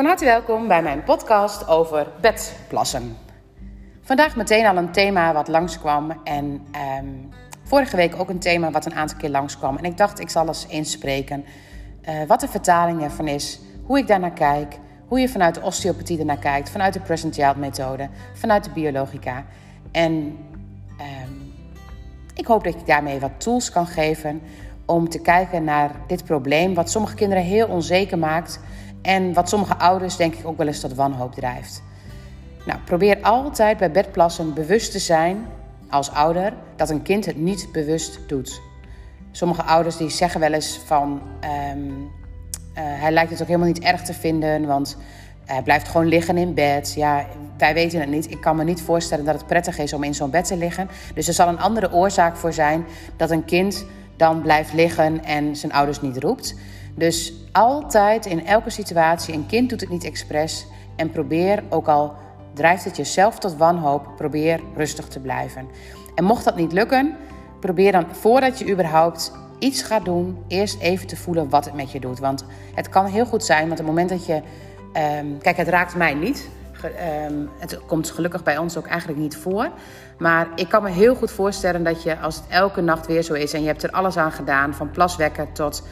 [0.00, 3.16] Van harte welkom bij mijn podcast over bedplassen.
[4.02, 7.06] Vandaag meteen al een thema wat langskwam en ehm,
[7.62, 9.76] vorige week ook een thema wat een aantal keer langskwam.
[9.76, 11.44] En ik dacht, ik zal eens inspreken
[12.08, 16.18] uh, wat de vertaling ervan is, hoe ik daarnaar kijk, hoe je vanuit de osteopathie
[16.18, 19.44] ernaar kijkt, vanuit de present child methode, vanuit de biologica.
[19.92, 20.12] En
[20.98, 21.52] um,
[22.34, 24.42] ik hoop dat je daarmee wat tools kan geven
[24.84, 28.60] om te kijken naar dit probleem, wat sommige kinderen heel onzeker maakt
[29.02, 31.82] en wat sommige ouders denk ik ook wel eens tot wanhoop drijft.
[32.66, 35.46] Nou, probeer altijd bij bedplassen bewust te zijn
[35.88, 38.60] als ouder dat een kind het niet bewust doet.
[39.30, 41.20] Sommige ouders die zeggen wel eens van
[41.74, 42.10] um,
[42.74, 44.96] uh, hij lijkt het ook helemaal niet erg te vinden, want
[45.44, 46.92] hij blijft gewoon liggen in bed.
[46.94, 47.26] Ja,
[47.58, 48.30] wij weten het niet.
[48.30, 50.88] Ik kan me niet voorstellen dat het prettig is om in zo'n bed te liggen.
[51.14, 52.84] Dus er zal een andere oorzaak voor zijn
[53.16, 53.84] dat een kind
[54.16, 56.54] dan blijft liggen en zijn ouders niet roept.
[57.00, 60.66] Dus altijd in elke situatie, een kind doet het niet expres.
[60.96, 62.14] En probeer, ook al
[62.54, 65.68] drijft het jezelf tot wanhoop, probeer rustig te blijven.
[66.14, 67.16] En mocht dat niet lukken,
[67.60, 71.92] probeer dan voordat je überhaupt iets gaat doen, eerst even te voelen wat het met
[71.92, 72.18] je doet.
[72.18, 72.44] Want
[72.74, 74.42] het kan heel goed zijn, want op het moment dat je.
[75.22, 76.48] Um, kijk, het raakt mij niet.
[76.84, 79.68] Um, het komt gelukkig bij ons ook eigenlijk niet voor.
[80.18, 83.32] Maar ik kan me heel goed voorstellen dat je, als het elke nacht weer zo
[83.32, 85.82] is en je hebt er alles aan gedaan, van plaswekken tot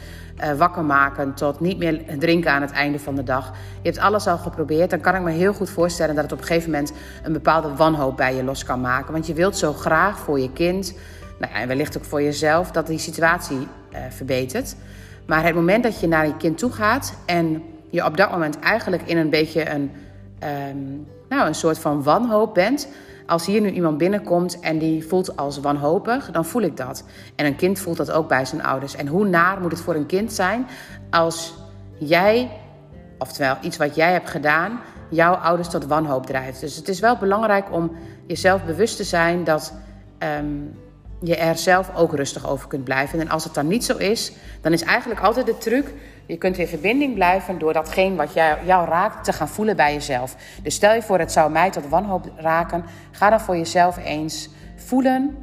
[0.41, 3.53] uh, wakker maken, tot niet meer drinken aan het einde van de dag.
[3.83, 4.91] Je hebt alles al geprobeerd.
[4.91, 6.93] Dan kan ik me heel goed voorstellen dat het op een gegeven moment
[7.23, 9.13] een bepaalde wanhoop bij je los kan maken.
[9.13, 10.95] Want je wilt zo graag voor je kind,
[11.39, 13.59] nou ja, en wellicht ook voor jezelf, dat die situatie
[13.93, 14.75] uh, verbetert.
[15.27, 18.59] Maar het moment dat je naar je kind toe gaat en je op dat moment
[18.59, 19.91] eigenlijk in een beetje een
[20.45, 22.89] um, nou, een soort van wanhoop bent.
[23.27, 27.05] Als hier nu iemand binnenkomt en die voelt als wanhopig, dan voel ik dat.
[27.35, 28.97] En een kind voelt dat ook bij zijn ouders.
[28.97, 30.67] En hoe naar moet het voor een kind zijn
[31.11, 31.55] als
[31.99, 32.51] jij,
[33.19, 36.61] oftewel iets wat jij hebt gedaan, jouw ouders tot wanhoop drijft.
[36.61, 37.93] Dus het is wel belangrijk om
[38.27, 39.73] jezelf bewust te zijn dat
[40.39, 40.79] um,
[41.21, 43.21] je er zelf ook rustig over kunt blijven.
[43.21, 45.93] En als het dan niet zo is, dan is eigenlijk altijd de truc
[46.29, 49.93] je kunt in verbinding blijven door datgene wat jou, jou, raakt te gaan voelen bij
[49.93, 50.37] jezelf.
[50.63, 52.85] Dus stel je voor, het zou mij tot wanhoop raken.
[53.11, 55.37] Ga dan voor jezelf eens voelen.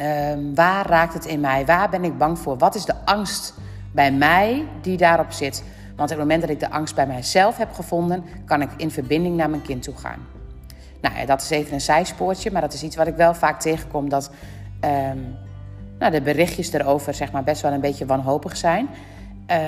[0.00, 1.66] Um, waar raakt het in mij?
[1.66, 2.58] Waar ben ik bang voor?
[2.58, 3.54] Wat is de angst
[3.92, 5.62] bij mij die daarop zit?
[5.96, 8.90] Want op het moment dat ik de angst bij mijzelf heb gevonden, kan ik in
[8.90, 10.26] verbinding naar mijn kind toe gaan.
[11.00, 13.60] Nou ja, dat is even een zijspoortje, maar dat is iets wat ik wel vaak
[13.60, 14.08] tegenkom.
[14.08, 14.30] Dat
[14.84, 15.36] um,
[15.98, 18.88] nou, de berichtjes erover zeg maar, best wel een beetje wanhopig zijn.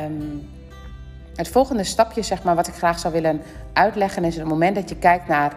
[0.06, 0.48] Um,
[1.34, 3.42] het volgende stapje, zeg maar, wat ik graag zou willen
[3.72, 5.52] uitleggen, is het moment dat je kijkt naar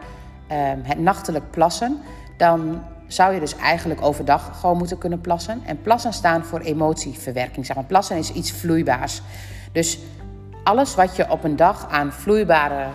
[0.51, 1.97] um, het nachtelijk plassen,
[2.38, 5.62] dan zou je dus eigenlijk overdag gewoon moeten kunnen plassen.
[5.66, 7.66] En plassen staan voor emotieverwerking.
[7.66, 9.22] Zeg maar, plassen is iets vloeibaars.
[9.72, 10.00] Dus
[10.63, 12.88] alles wat je op een dag aan vloeibare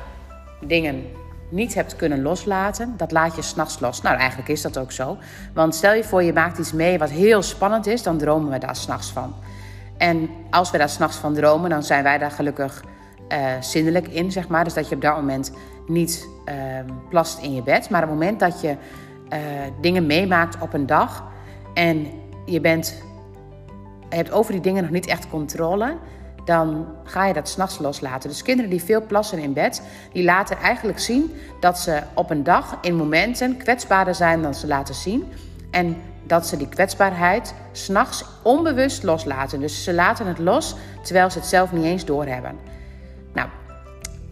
[0.60, 1.04] dingen
[1.52, 4.02] niet hebt kunnen loslaten, dat laat je s'nachts los.
[4.02, 5.16] Nou, eigenlijk is dat ook zo.
[5.54, 8.58] Want stel je voor, je maakt iets mee wat heel spannend is, dan dromen we
[8.58, 9.34] daar s'nachts van.
[9.96, 12.84] En als we daar s'nachts van dromen, dan zijn wij daar gelukkig
[13.28, 14.64] uh, zindelijk in, zeg maar.
[14.64, 15.52] Dus dat je op dat moment
[15.86, 16.54] niet uh,
[17.08, 17.90] plast in je bed.
[17.90, 19.38] Maar op het moment dat je uh,
[19.80, 21.24] dingen meemaakt op een dag
[21.74, 22.06] en
[22.46, 23.02] je bent,
[24.08, 25.96] hebt over die dingen nog niet echt controle,
[26.44, 28.28] dan ga je dat s'nachts loslaten.
[28.28, 29.82] Dus kinderen die veel plassen in bed,
[30.12, 34.66] die laten eigenlijk zien dat ze op een dag in momenten kwetsbaarder zijn dan ze
[34.66, 35.32] laten zien.
[35.70, 39.60] En dat ze die kwetsbaarheid s'nachts onbewust loslaten.
[39.60, 42.58] Dus ze laten het los terwijl ze het zelf niet eens doorhebben.
[43.32, 43.48] Nou,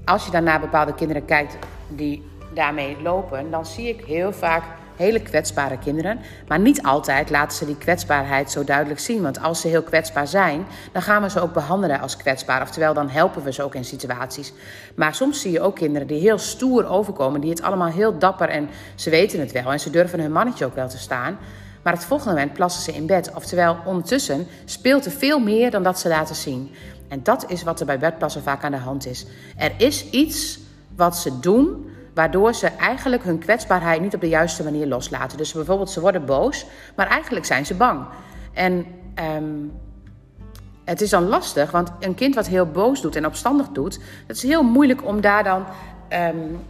[0.05, 1.57] als je dan naar bepaalde kinderen kijkt
[1.89, 4.63] die daarmee lopen, dan zie ik heel vaak
[5.01, 6.19] hele kwetsbare kinderen.
[6.49, 9.23] Maar niet altijd laten ze die kwetsbaarheid zo duidelijk zien.
[9.23, 12.63] Want als ze heel kwetsbaar zijn, dan gaan we ze ook behandelen als kwetsbaar.
[12.63, 14.53] Oftewel, dan helpen we ze ook in situaties.
[14.95, 18.49] Maar soms zie je ook kinderen die heel stoer overkomen, die het allemaal heel dapper
[18.49, 21.39] en ze weten het wel en ze durven hun mannetje ook wel te staan.
[21.83, 23.31] Maar het volgende moment plassen ze in bed.
[23.35, 26.71] Oftewel, ondertussen speelt er veel meer dan dat ze laten zien.
[27.09, 29.27] En dat is wat er bij bedplassen vaak aan de hand is.
[29.57, 30.59] Er is iets
[30.97, 35.39] wat ze doen waardoor ze eigenlijk hun kwetsbaarheid niet op de juiste manier loslaten.
[35.39, 36.67] Dus bijvoorbeeld, ze worden boos,
[36.97, 38.07] maar eigenlijk zijn ze bang.
[38.53, 38.87] En
[39.37, 39.73] um,
[40.85, 44.37] het is dan lastig, want een kind wat heel boos doet en opstandig doet, het
[44.37, 45.65] is heel moeilijk om daar dan
[46.13, 46.61] um,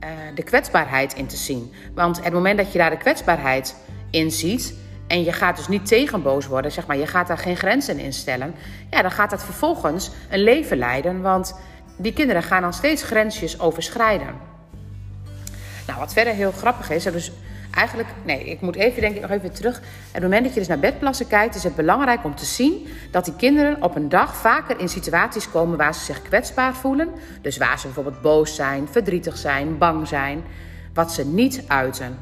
[0.00, 1.72] uh, de kwetsbaarheid in te zien.
[1.94, 3.76] Want het moment dat je daar de kwetsbaarheid
[4.10, 4.74] inziet.
[5.06, 6.96] En je gaat dus niet tegen boos worden, zeg maar.
[6.96, 8.54] Je gaat daar geen grenzen in stellen.
[8.90, 11.22] Ja, dan gaat dat vervolgens een leven leiden.
[11.22, 11.60] Want
[11.96, 14.54] die kinderen gaan dan steeds grensjes overschrijden.
[15.86, 17.32] Nou, wat verder heel grappig is, is
[17.70, 19.82] eigenlijk, nee, ik moet even denk ik nog even terug.
[20.12, 23.24] Het moment dat je dus naar bedplassen kijkt, is het belangrijk om te zien dat
[23.24, 27.08] die kinderen op een dag vaker in situaties komen waar ze zich kwetsbaar voelen.
[27.42, 30.44] Dus waar ze bijvoorbeeld boos zijn, verdrietig zijn, bang zijn,
[30.94, 32.18] wat ze niet uiten.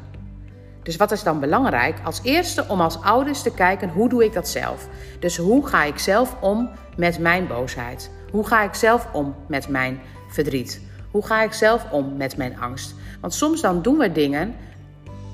[0.83, 1.97] Dus wat is dan belangrijk?
[2.03, 4.87] Als eerste om als ouders te kijken hoe doe ik dat zelf.
[5.19, 8.09] Dus hoe ga ik zelf om met mijn boosheid?
[8.31, 10.81] Hoe ga ik zelf om met mijn verdriet?
[11.15, 12.95] Hoe ga ik zelf om met mijn angst?
[13.21, 14.55] Want soms dan doen we dingen,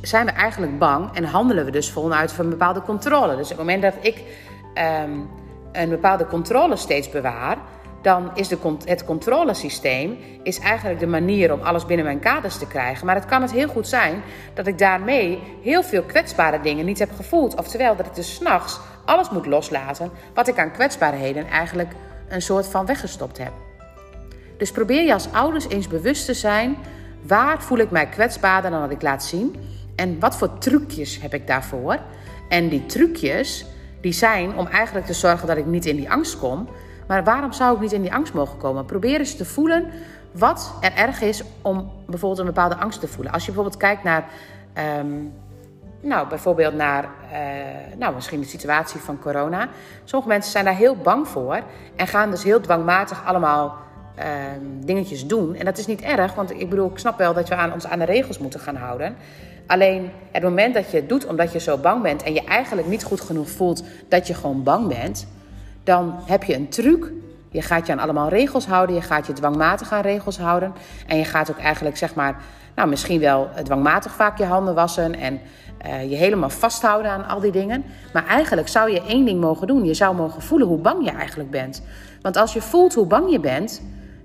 [0.01, 3.35] zijn we eigenlijk bang en handelen we dus vanuit een bepaalde controle.
[3.35, 4.23] Dus op het moment dat ik
[4.73, 5.11] ehm,
[5.71, 7.57] een bepaalde controle steeds bewaar,
[8.01, 12.67] dan is de, het controlesysteem is eigenlijk de manier om alles binnen mijn kaders te
[12.67, 13.05] krijgen.
[13.05, 14.21] Maar het kan het heel goed zijn
[14.53, 17.55] dat ik daarmee heel veel kwetsbare dingen niet heb gevoeld.
[17.55, 21.91] Oftewel dat ik dus s'nachts alles moet loslaten wat ik aan kwetsbaarheden eigenlijk
[22.29, 23.51] een soort van weggestopt heb.
[24.61, 26.77] Dus probeer je als ouders eens bewust te zijn:
[27.21, 29.55] waar voel ik mij kwetsbaarder dan wat ik laat zien?
[29.95, 31.99] En wat voor trucjes heb ik daarvoor?
[32.49, 33.65] En die trucjes,
[34.01, 36.67] die zijn om eigenlijk te zorgen dat ik niet in die angst kom.
[37.07, 38.85] Maar waarom zou ik niet in die angst mogen komen?
[38.85, 39.85] Probeer eens te voelen
[40.31, 43.33] wat er erg is om bijvoorbeeld een bepaalde angst te voelen.
[43.33, 44.25] Als je bijvoorbeeld kijkt naar,
[44.73, 45.07] ehm,
[46.01, 49.67] nou, bijvoorbeeld naar, uh, nou, misschien de situatie van corona.
[50.03, 51.59] Sommige mensen zijn daar heel bang voor
[51.95, 55.55] en gaan dus heel dwangmatig allemaal Ehm, dingetjes doen.
[55.55, 57.87] En dat is niet erg, want ik bedoel, ik snap wel dat we aan, ons
[57.87, 59.15] aan de regels moeten gaan houden.
[59.67, 62.87] Alleen het moment dat je het doet omdat je zo bang bent en je eigenlijk
[62.87, 65.27] niet goed genoeg voelt dat je gewoon bang bent,
[65.83, 67.11] dan heb je een truc.
[67.49, 70.73] Je gaat je aan allemaal regels houden, je gaat je dwangmatig aan regels houden.
[71.07, 72.43] En je gaat ook eigenlijk, zeg maar,
[72.75, 75.39] nou misschien wel dwangmatig vaak je handen wassen en
[75.85, 77.83] uh, je helemaal vasthouden aan al die dingen.
[78.13, 79.85] Maar eigenlijk zou je één ding mogen doen.
[79.85, 81.83] Je zou mogen voelen hoe bang je eigenlijk bent.
[82.21, 83.81] Want als je voelt hoe bang je bent,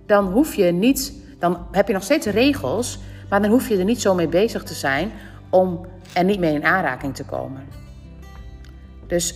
[0.07, 2.99] dan hoef je niet, dan heb je nog steeds regels,
[3.31, 5.11] maar dan hoef je er niet zo mee bezig te zijn
[5.51, 7.69] om er niet mee in aanraking te komen.
[9.07, 9.35] Dus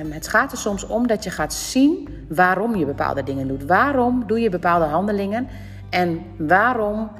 [0.00, 3.64] um, het gaat er soms om dat je gaat zien waarom je bepaalde dingen doet.
[3.64, 5.48] Waarom doe je bepaalde handelingen
[5.90, 7.10] en waarom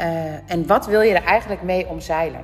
[0.00, 2.40] uh, en wat wil je er eigenlijk mee omzeilen?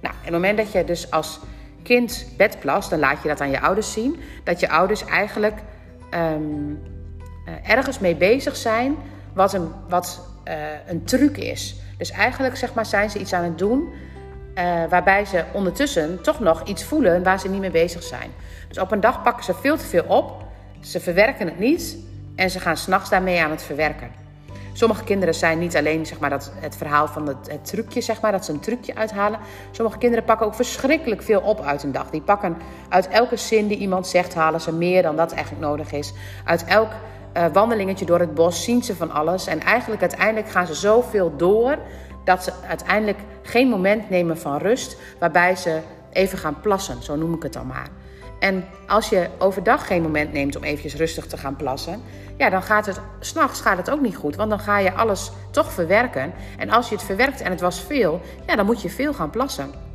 [0.00, 1.40] Nou, op het moment dat je dus als
[1.82, 4.16] kind bedplast, dan laat je dat aan je ouders zien.
[4.44, 5.62] Dat je ouders eigenlijk
[6.14, 6.20] uh,
[7.64, 8.96] ergens mee bezig zijn
[9.32, 10.54] wat een, wat, uh,
[10.86, 11.76] een truc is.
[11.98, 13.88] Dus eigenlijk zeg maar, zijn ze iets aan het doen
[14.54, 18.30] uh, waarbij ze ondertussen toch nog iets voelen waar ze niet mee bezig zijn.
[18.68, 20.32] Dus op een dag pakken ze veel te veel op,
[20.80, 21.96] ze verwerken het niet
[22.36, 24.20] en ze gaan s'nachts daarmee aan het verwerken.
[24.72, 28.20] Sommige kinderen zijn niet alleen zeg maar, dat, het verhaal van het, het, trucje, zeg
[28.20, 29.38] maar, dat ze een trucje uithalen.
[29.70, 32.10] Sommige kinderen pakken ook verschrikkelijk veel op uit een dag.
[32.10, 32.56] Die pakken
[32.88, 36.12] uit elke zin die iemand zegt, halen ze meer dan dat eigenlijk nodig is.
[36.44, 36.90] Uit elk
[37.36, 39.46] uh, wandelingetje door het bos zien ze van alles.
[39.46, 41.78] En eigenlijk uiteindelijk gaan ze zoveel door
[42.24, 45.80] dat ze uiteindelijk geen moment nemen van rust, waarbij ze
[46.12, 47.88] even gaan plassen, zo noem ik het dan maar.
[48.38, 52.02] En als je overdag geen moment neemt om eventjes rustig te gaan plassen,
[52.36, 55.30] ja, dan gaat het, s'nachts gaat het ook niet goed, want dan ga je alles
[55.50, 56.32] toch verwerken.
[56.58, 59.30] En als je het verwerkt en het was veel, ja, dan moet je veel gaan
[59.30, 59.89] plassen.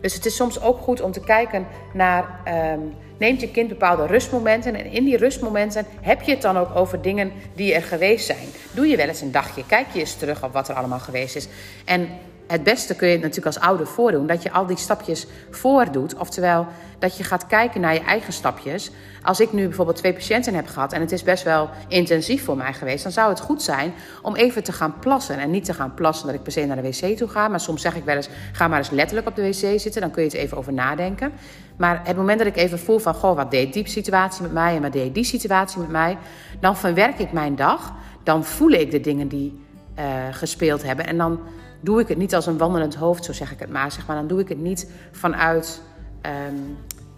[0.00, 2.40] Dus het is soms ook goed om te kijken naar.
[2.74, 4.74] Um, neemt je kind bepaalde rustmomenten.
[4.74, 8.48] En in die rustmomenten heb je het dan ook over dingen die er geweest zijn.
[8.72, 9.66] Doe je wel eens een dagje.
[9.66, 11.48] Kijk je eens terug op wat er allemaal geweest is.
[11.84, 12.08] En
[12.48, 14.26] het beste kun je het natuurlijk als ouder voordoen.
[14.26, 16.14] Dat je al die stapjes voordoet.
[16.14, 16.66] Oftewel,
[16.98, 18.90] dat je gaat kijken naar je eigen stapjes.
[19.22, 22.56] Als ik nu bijvoorbeeld twee patiënten heb gehad en het is best wel intensief voor
[22.56, 25.38] mij geweest, dan zou het goed zijn om even te gaan plassen.
[25.38, 27.48] En niet te gaan plassen dat ik per se naar de wc toe ga.
[27.48, 30.00] Maar soms zeg ik wel eens: ga maar eens letterlijk op de wc zitten.
[30.00, 31.32] Dan kun je het even over nadenken.
[31.76, 34.76] Maar het moment dat ik even voel van: goh, wat deed die situatie met mij
[34.76, 36.18] en wat deed die situatie met mij,
[36.60, 37.92] dan verwerk ik mijn dag.
[38.22, 39.60] Dan voel ik de dingen die
[39.98, 41.06] uh, gespeeld hebben.
[41.06, 41.40] En dan
[41.80, 43.92] doe ik het niet als een wandelend hoofd, zo zeg ik het maar.
[43.92, 45.82] Zeg maar dan doe ik het niet vanuit
[46.22, 46.76] um,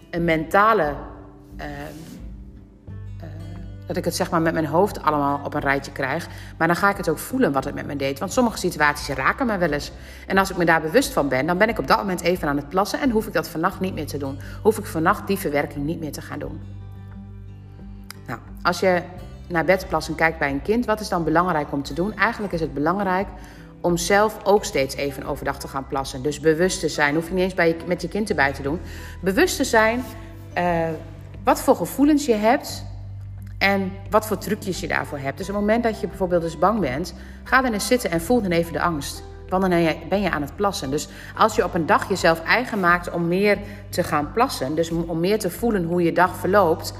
[0.09, 0.87] een mentale.
[0.87, 1.67] Um,
[3.17, 3.23] uh,
[3.87, 6.27] dat ik het zeg maar met mijn hoofd allemaal op een rijtje krijg.
[6.57, 8.19] Maar dan ga ik het ook voelen wat het met me deed.
[8.19, 9.91] Want sommige situaties raken me wel eens.
[10.27, 12.47] En als ik me daar bewust van ben, dan ben ik op dat moment even
[12.47, 12.99] aan het plassen.
[12.99, 14.39] En hoef ik dat vannacht niet meer te doen.
[14.61, 16.61] Hoef ik vannacht die verwerking niet meer te gaan doen.
[18.27, 19.01] Nou, als je
[19.47, 22.15] naar bed plassen kijkt bij een kind, wat is dan belangrijk om te doen?
[22.15, 23.27] Eigenlijk is het belangrijk
[23.81, 26.21] om zelf ook steeds even overdag te gaan plassen.
[26.21, 28.79] Dus bewust te zijn, hoef je niet eens bij met je kind erbij te doen.
[29.21, 30.03] Bewust te zijn
[30.57, 30.87] uh,
[31.43, 32.85] wat voor gevoelens je hebt
[33.57, 35.37] en wat voor trucjes je daarvoor hebt.
[35.37, 38.21] Dus op het moment dat je bijvoorbeeld dus bang bent, ga dan eens zitten en
[38.21, 39.23] voel dan even de angst.
[39.49, 40.91] Want dan ben je aan het plassen.
[40.91, 43.57] Dus als je op een dag jezelf eigen maakt om meer
[43.89, 46.93] te gaan plassen, dus om meer te voelen hoe je dag verloopt,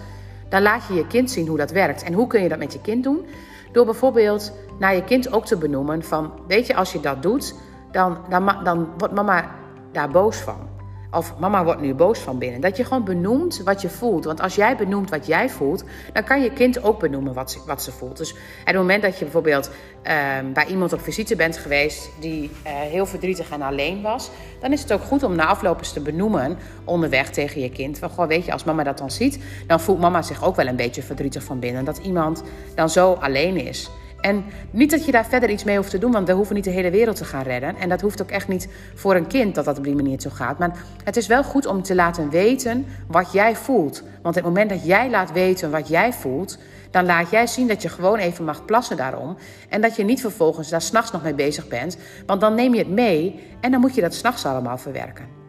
[0.50, 2.04] dan laat je je kind zien hoe dat werkt.
[2.04, 3.26] En hoe kun je dat met je kind doen?
[3.72, 7.56] Door bijvoorbeeld naar je kind ook te benoemen van, weet je, als je dat doet,
[7.92, 9.50] dan, dan, dan wordt mama
[9.92, 10.71] daar boos van.
[11.12, 12.62] Of mama wordt nu boos van binnen.
[12.62, 14.26] Dat je gewoon benoemt wat je voelt.
[14.26, 17.60] Want als jij benoemt wat jij voelt, dan kan je kind ook benoemen wat ze,
[17.66, 18.18] wat ze voelt.
[18.18, 22.74] Dus het moment dat je bijvoorbeeld ehm, bij iemand op visite bent geweest die eh,
[22.74, 26.02] heel verdrietig en alleen was, dan is het ook goed om na afloop eens te
[26.02, 28.00] benoemen onderweg tegen je kind.
[28.00, 30.68] Van, goh, weet je, als mama dat dan ziet, dan voelt mama zich ook wel
[30.68, 31.86] een beetje verdrietig van binnen.
[31.86, 32.44] Dat iemand
[32.76, 33.90] dan zo alleen is.
[34.22, 36.64] En niet dat je daar verder iets mee hoeft te doen, want we hoeven niet
[36.64, 37.76] de hele wereld te gaan redden.
[37.76, 40.30] En dat hoeft ook echt niet voor een kind dat dat op die manier zo
[40.30, 40.60] gaat.
[40.60, 40.72] Maar
[41.04, 44.04] het is wel goed om te laten weten wat jij voelt.
[44.22, 46.58] Want het moment dat jij laat weten wat jij voelt,
[46.92, 49.38] dan laat jij zien dat je gewoon even mag plassen daarom.
[49.70, 51.98] En dat je niet vervolgens daar s'nachts nog mee bezig bent.
[52.26, 55.41] Want dan neem je het mee en dan moet je dat s'nachts allemaal verwerken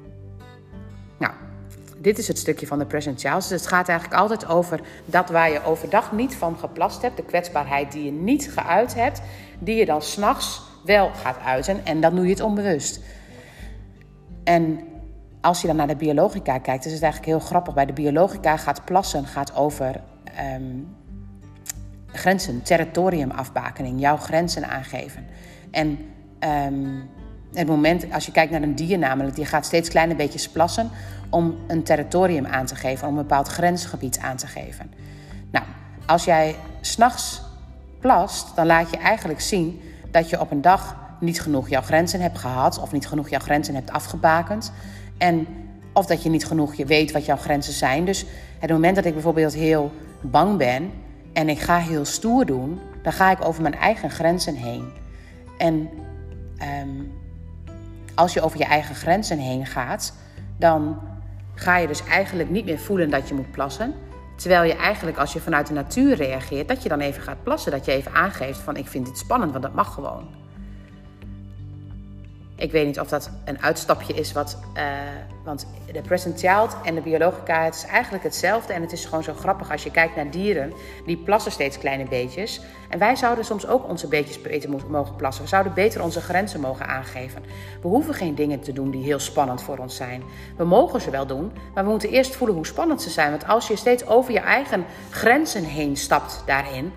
[2.02, 3.48] dit is het stukje van de present child.
[3.48, 7.24] Dus het gaat eigenlijk altijd over dat waar je overdag niet van geplast hebt, de
[7.24, 9.22] kwetsbaarheid die je niet geuit hebt,
[9.58, 13.00] die je dan s'nachts wel gaat uiten en dan doe je het onbewust.
[14.44, 14.80] En
[15.40, 17.74] als je dan naar de biologica kijkt, is het eigenlijk heel grappig.
[17.74, 20.00] Bij de biologica gaat plassen gaat over
[20.54, 20.96] um,
[22.06, 25.26] grenzen, territoriumafbakening, jouw grenzen aangeven.
[25.70, 25.98] En
[26.68, 27.10] um,
[27.54, 30.90] het moment, als je kijkt naar een dier namelijk, die gaat steeds kleine beetjes plassen
[31.30, 34.92] om een territorium aan te geven, om een bepaald grensgebied aan te geven.
[35.50, 35.64] Nou,
[36.06, 37.42] als jij s'nachts
[38.00, 39.80] plast, dan laat je eigenlijk zien
[40.10, 43.40] dat je op een dag niet genoeg jouw grenzen hebt gehad of niet genoeg jouw
[43.40, 44.72] grenzen hebt afgebakend.
[45.18, 45.46] En
[45.92, 48.04] of dat je niet genoeg je weet wat jouw grenzen zijn.
[48.04, 48.26] Dus
[48.58, 50.90] het moment dat ik bijvoorbeeld heel bang ben
[51.32, 54.92] en ik ga heel stoer doen, dan ga ik over mijn eigen grenzen heen.
[55.58, 55.88] En
[56.82, 57.12] um,
[58.14, 60.14] als je over je eigen grenzen heen gaat,
[60.56, 61.00] dan
[61.54, 63.94] ga je dus eigenlijk niet meer voelen dat je moet plassen.
[64.36, 67.72] Terwijl je eigenlijk, als je vanuit de natuur reageert, dat je dan even gaat plassen.
[67.72, 70.41] Dat je even aangeeft van ik vind dit spannend, want dat mag gewoon.
[72.62, 74.58] Ik weet niet of dat een uitstapje is wat.
[74.76, 74.82] Uh,
[75.44, 78.72] want de present child en de biologica, het is eigenlijk hetzelfde.
[78.72, 80.72] En het is gewoon zo grappig als je kijkt naar dieren.
[81.06, 82.60] Die plassen steeds kleine beetjes.
[82.88, 85.42] En wij zouden soms ook onze beetjes beter mogen plassen.
[85.42, 87.42] We zouden beter onze grenzen mogen aangeven.
[87.80, 90.22] We hoeven geen dingen te doen die heel spannend voor ons zijn.
[90.56, 93.30] We mogen ze wel doen, maar we moeten eerst voelen hoe spannend ze zijn.
[93.30, 96.92] Want als je steeds over je eigen grenzen heen stapt daarin,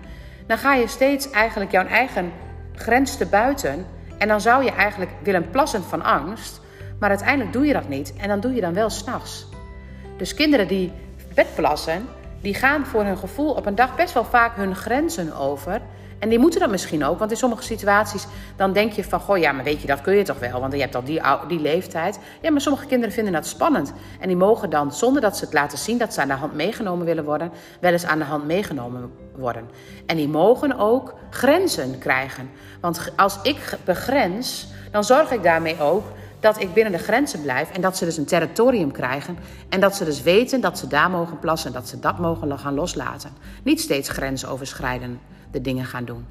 [0.46, 2.32] dan ga je steeds eigenlijk jouw eigen
[2.74, 3.86] grens te buiten
[4.18, 6.60] en dan zou je eigenlijk willen plassen van angst,
[6.98, 9.46] maar uiteindelijk doe je dat niet en dan doe je dan wel s'nachts.
[10.16, 10.92] Dus kinderen die
[11.34, 12.06] bedplassen,
[12.40, 15.80] die gaan voor hun gevoel op een dag best wel vaak hun grenzen over.
[16.18, 19.38] En die moeten dat misschien ook, want in sommige situaties dan denk je van, goh
[19.38, 21.60] ja, maar weet je, dat kun je toch wel, want je hebt al die, die
[21.60, 22.18] leeftijd.
[22.42, 23.92] Ja, maar sommige kinderen vinden dat spannend.
[24.20, 26.54] En die mogen dan, zonder dat ze het laten zien dat ze aan de hand
[26.54, 29.68] meegenomen willen worden, wel eens aan de hand meegenomen worden.
[30.06, 32.50] En die mogen ook grenzen krijgen.
[32.80, 36.04] Want als ik begrens, dan zorg ik daarmee ook
[36.40, 39.96] dat ik binnen de grenzen blijf en dat ze dus een territorium krijgen en dat
[39.96, 43.30] ze dus weten dat ze daar mogen plassen, dat ze dat mogen gaan loslaten.
[43.62, 45.18] Niet steeds grensoverschrijdend
[45.60, 46.26] dingen gaan doen.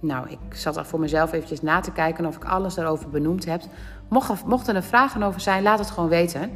[0.00, 3.44] Nou, ik zat er voor mezelf eventjes na te kijken of ik alles daarover benoemd
[3.44, 3.62] heb.
[4.46, 6.50] Mochten er vragen over zijn, laat het gewoon weten.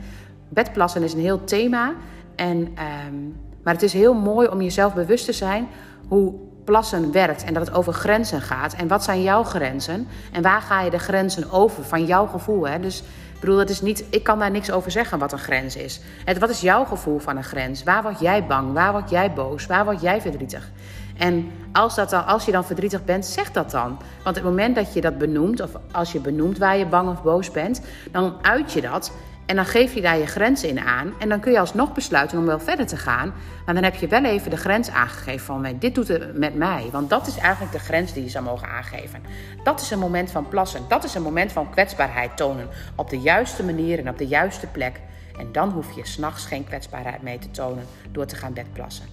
[0.49, 1.95] Bedplassen is een heel thema.
[2.37, 5.69] En, um, maar het is heel mooi om jezelf bewust te zijn
[6.09, 6.35] hoe
[6.65, 8.73] plassen werkt en dat het over grenzen gaat.
[8.73, 10.07] En wat zijn jouw grenzen?
[10.33, 12.69] En waar ga je de grenzen over van jouw gevoel?
[12.69, 12.81] Hè?
[12.81, 13.03] Dus
[13.39, 16.01] ik bedoel, dat is niet, ik kan daar niks over zeggen wat een grens is.
[16.25, 17.83] Het, wat is jouw gevoel van een grens?
[17.83, 18.73] Waar word jij bang?
[18.73, 19.67] Waar word jij boos?
[19.67, 20.71] Waar word jij verdrietig?
[21.17, 23.99] En als, dat dan, als je dan verdrietig bent, zeg dat dan.
[24.23, 27.23] Want het moment dat je dat benoemt, of als je benoemt waar je bang of
[27.23, 27.81] boos bent,
[28.11, 29.13] dan uit je dat.
[29.49, 31.13] En dan geef je daar je grenzen in aan.
[31.19, 33.35] En dan kun je alsnog besluiten om wel verder te gaan.
[33.65, 36.89] Maar dan heb je wel even de grens aangegeven van dit doet het met mij.
[36.93, 39.23] Want dat is eigenlijk de grens die je zou mogen aangeven.
[39.65, 40.83] Dat is een moment van plassen.
[40.89, 42.69] Dat is een moment van kwetsbaarheid tonen.
[42.97, 45.01] Op de juiste manier en op de juiste plek.
[45.39, 49.07] En dan hoef je s'nachts geen kwetsbaarheid mee te tonen door te gaan bedplassen.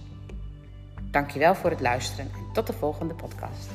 [1.10, 3.68] Dankjewel voor het luisteren en tot de volgende podcast.